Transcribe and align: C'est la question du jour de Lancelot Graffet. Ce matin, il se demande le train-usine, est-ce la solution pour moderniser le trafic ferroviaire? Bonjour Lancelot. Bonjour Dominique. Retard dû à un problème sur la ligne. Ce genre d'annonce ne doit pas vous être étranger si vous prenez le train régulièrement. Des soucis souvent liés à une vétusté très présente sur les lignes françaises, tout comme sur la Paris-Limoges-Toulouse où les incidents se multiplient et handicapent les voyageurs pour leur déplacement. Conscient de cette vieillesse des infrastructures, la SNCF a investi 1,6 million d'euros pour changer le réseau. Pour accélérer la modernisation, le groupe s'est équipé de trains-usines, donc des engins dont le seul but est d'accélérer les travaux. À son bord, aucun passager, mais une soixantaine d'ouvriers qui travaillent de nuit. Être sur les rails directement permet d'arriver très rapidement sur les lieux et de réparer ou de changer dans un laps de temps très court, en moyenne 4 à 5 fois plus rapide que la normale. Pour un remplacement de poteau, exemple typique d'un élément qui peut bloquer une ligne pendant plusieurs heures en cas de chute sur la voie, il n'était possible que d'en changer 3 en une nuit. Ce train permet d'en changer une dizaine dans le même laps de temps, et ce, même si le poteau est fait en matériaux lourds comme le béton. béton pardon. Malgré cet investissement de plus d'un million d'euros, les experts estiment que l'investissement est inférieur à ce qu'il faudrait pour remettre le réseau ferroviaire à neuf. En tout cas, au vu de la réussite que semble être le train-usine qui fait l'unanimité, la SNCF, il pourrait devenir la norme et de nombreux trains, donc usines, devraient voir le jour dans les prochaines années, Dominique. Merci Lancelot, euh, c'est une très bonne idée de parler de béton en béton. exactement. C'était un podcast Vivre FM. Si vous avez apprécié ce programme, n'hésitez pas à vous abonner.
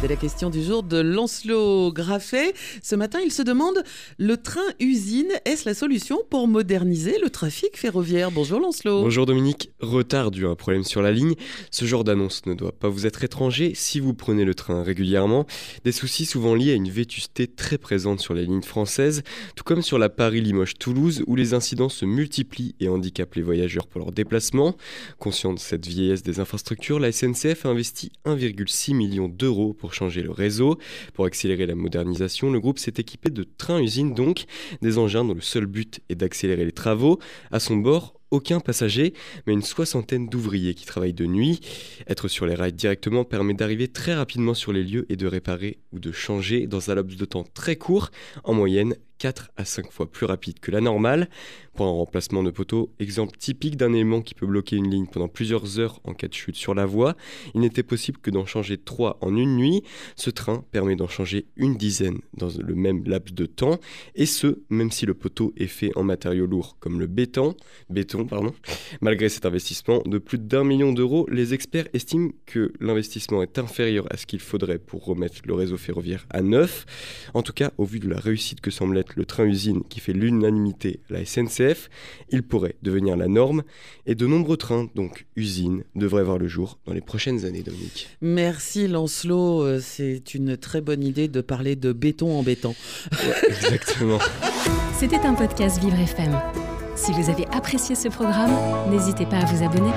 C'est 0.00 0.08
la 0.08 0.16
question 0.16 0.48
du 0.48 0.62
jour 0.62 0.82
de 0.82 0.98
Lancelot 0.98 1.92
Graffet. 1.92 2.54
Ce 2.82 2.94
matin, 2.94 3.18
il 3.22 3.30
se 3.30 3.42
demande 3.42 3.84
le 4.16 4.38
train-usine, 4.38 5.28
est-ce 5.44 5.68
la 5.68 5.74
solution 5.74 6.20
pour 6.30 6.48
moderniser 6.48 7.18
le 7.22 7.28
trafic 7.28 7.76
ferroviaire? 7.76 8.30
Bonjour 8.30 8.60
Lancelot. 8.60 9.02
Bonjour 9.02 9.26
Dominique. 9.26 9.72
Retard 9.80 10.30
dû 10.30 10.46
à 10.46 10.48
un 10.48 10.54
problème 10.54 10.84
sur 10.84 11.02
la 11.02 11.12
ligne. 11.12 11.34
Ce 11.70 11.84
genre 11.84 12.02
d'annonce 12.02 12.46
ne 12.46 12.54
doit 12.54 12.72
pas 12.72 12.88
vous 12.88 13.06
être 13.06 13.24
étranger 13.24 13.72
si 13.74 14.00
vous 14.00 14.14
prenez 14.14 14.46
le 14.46 14.54
train 14.54 14.82
régulièrement. 14.82 15.44
Des 15.84 15.92
soucis 15.92 16.24
souvent 16.24 16.54
liés 16.54 16.72
à 16.72 16.76
une 16.76 16.88
vétusté 16.88 17.46
très 17.46 17.76
présente 17.76 18.20
sur 18.20 18.32
les 18.32 18.46
lignes 18.46 18.62
françaises, 18.62 19.22
tout 19.54 19.64
comme 19.64 19.82
sur 19.82 19.98
la 19.98 20.08
Paris-Limoges-Toulouse 20.08 21.24
où 21.26 21.36
les 21.36 21.52
incidents 21.52 21.90
se 21.90 22.06
multiplient 22.06 22.74
et 22.80 22.88
handicapent 22.88 23.34
les 23.34 23.42
voyageurs 23.42 23.86
pour 23.86 24.00
leur 24.00 24.12
déplacement. 24.12 24.78
Conscient 25.18 25.52
de 25.52 25.58
cette 25.58 25.86
vieillesse 25.86 26.22
des 26.22 26.40
infrastructures, 26.40 27.00
la 27.00 27.12
SNCF 27.12 27.66
a 27.66 27.68
investi 27.68 28.12
1,6 28.24 28.94
million 28.94 29.28
d'euros 29.28 29.74
pour 29.74 29.89
changer 29.92 30.22
le 30.22 30.30
réseau. 30.30 30.78
Pour 31.14 31.24
accélérer 31.24 31.66
la 31.66 31.74
modernisation, 31.74 32.50
le 32.50 32.60
groupe 32.60 32.78
s'est 32.78 32.94
équipé 32.98 33.30
de 33.30 33.44
trains-usines, 33.44 34.14
donc 34.14 34.44
des 34.82 34.98
engins 34.98 35.24
dont 35.24 35.34
le 35.34 35.40
seul 35.40 35.66
but 35.66 36.00
est 36.08 36.14
d'accélérer 36.14 36.64
les 36.64 36.72
travaux. 36.72 37.18
À 37.50 37.60
son 37.60 37.76
bord, 37.76 38.20
aucun 38.30 38.60
passager, 38.60 39.12
mais 39.46 39.52
une 39.52 39.62
soixantaine 39.62 40.28
d'ouvriers 40.28 40.74
qui 40.74 40.86
travaillent 40.86 41.12
de 41.12 41.26
nuit. 41.26 41.60
Être 42.08 42.28
sur 42.28 42.46
les 42.46 42.54
rails 42.54 42.72
directement 42.72 43.24
permet 43.24 43.54
d'arriver 43.54 43.88
très 43.88 44.14
rapidement 44.14 44.54
sur 44.54 44.72
les 44.72 44.84
lieux 44.84 45.06
et 45.08 45.16
de 45.16 45.26
réparer 45.26 45.78
ou 45.92 45.98
de 45.98 46.12
changer 46.12 46.66
dans 46.66 46.90
un 46.90 46.94
laps 46.94 47.18
de 47.18 47.24
temps 47.24 47.44
très 47.54 47.76
court, 47.76 48.10
en 48.44 48.54
moyenne 48.54 48.94
4 49.20 49.50
à 49.56 49.64
5 49.64 49.92
fois 49.92 50.10
plus 50.10 50.26
rapide 50.26 50.58
que 50.58 50.70
la 50.72 50.80
normale. 50.80 51.28
Pour 51.74 51.86
un 51.86 51.90
remplacement 51.90 52.42
de 52.42 52.50
poteau, 52.50 52.92
exemple 52.98 53.36
typique 53.38 53.76
d'un 53.76 53.92
élément 53.92 54.22
qui 54.22 54.34
peut 54.34 54.46
bloquer 54.46 54.76
une 54.76 54.90
ligne 54.90 55.06
pendant 55.06 55.28
plusieurs 55.28 55.78
heures 55.78 56.00
en 56.04 56.14
cas 56.14 56.26
de 56.26 56.34
chute 56.34 56.56
sur 56.56 56.74
la 56.74 56.84
voie, 56.84 57.16
il 57.54 57.60
n'était 57.60 57.82
possible 57.82 58.18
que 58.18 58.30
d'en 58.30 58.44
changer 58.44 58.76
3 58.76 59.18
en 59.20 59.36
une 59.36 59.56
nuit. 59.56 59.82
Ce 60.16 60.30
train 60.30 60.64
permet 60.72 60.96
d'en 60.96 61.06
changer 61.06 61.46
une 61.56 61.76
dizaine 61.76 62.18
dans 62.36 62.48
le 62.58 62.74
même 62.74 63.04
laps 63.04 63.34
de 63.34 63.46
temps, 63.46 63.78
et 64.14 64.26
ce, 64.26 64.60
même 64.70 64.90
si 64.90 65.06
le 65.06 65.14
poteau 65.14 65.52
est 65.56 65.66
fait 65.66 65.92
en 65.96 66.02
matériaux 66.02 66.46
lourds 66.46 66.76
comme 66.80 66.98
le 66.98 67.06
béton. 67.06 67.54
béton 67.88 68.24
pardon. 68.24 68.52
Malgré 69.00 69.28
cet 69.28 69.46
investissement 69.46 70.02
de 70.06 70.18
plus 70.18 70.38
d'un 70.38 70.64
million 70.64 70.92
d'euros, 70.92 71.26
les 71.30 71.54
experts 71.54 71.88
estiment 71.92 72.30
que 72.46 72.72
l'investissement 72.80 73.42
est 73.42 73.58
inférieur 73.58 74.06
à 74.10 74.16
ce 74.16 74.26
qu'il 74.26 74.40
faudrait 74.40 74.78
pour 74.78 75.04
remettre 75.04 75.36
le 75.44 75.54
réseau 75.54 75.76
ferroviaire 75.76 76.26
à 76.30 76.40
neuf. 76.40 76.86
En 77.34 77.42
tout 77.42 77.52
cas, 77.52 77.70
au 77.76 77.84
vu 77.84 78.00
de 78.00 78.08
la 78.08 78.18
réussite 78.18 78.60
que 78.60 78.70
semble 78.70 78.96
être 78.98 79.09
le 79.16 79.24
train-usine 79.24 79.82
qui 79.88 80.00
fait 80.00 80.12
l'unanimité, 80.12 81.00
la 81.10 81.24
SNCF, 81.24 81.88
il 82.30 82.42
pourrait 82.42 82.76
devenir 82.82 83.16
la 83.16 83.28
norme 83.28 83.62
et 84.06 84.14
de 84.14 84.26
nombreux 84.26 84.56
trains, 84.56 84.88
donc 84.94 85.26
usines, 85.36 85.84
devraient 85.94 86.24
voir 86.24 86.38
le 86.38 86.48
jour 86.48 86.78
dans 86.86 86.92
les 86.92 87.00
prochaines 87.00 87.44
années, 87.44 87.62
Dominique. 87.62 88.08
Merci 88.20 88.88
Lancelot, 88.88 89.62
euh, 89.62 89.80
c'est 89.80 90.34
une 90.34 90.56
très 90.56 90.80
bonne 90.80 91.02
idée 91.02 91.28
de 91.28 91.40
parler 91.40 91.76
de 91.76 91.92
béton 91.92 92.38
en 92.38 92.42
béton. 92.42 92.74
exactement. 93.46 94.18
C'était 94.98 95.20
un 95.20 95.34
podcast 95.34 95.80
Vivre 95.80 95.98
FM. 95.98 96.38
Si 96.94 97.12
vous 97.12 97.30
avez 97.30 97.46
apprécié 97.46 97.94
ce 97.94 98.08
programme, 98.08 98.52
n'hésitez 98.90 99.24
pas 99.24 99.38
à 99.38 99.44
vous 99.46 99.64
abonner. 99.64 99.90